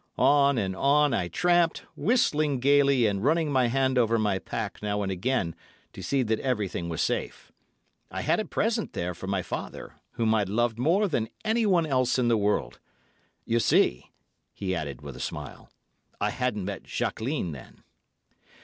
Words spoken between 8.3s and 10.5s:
a present there for my father, whom I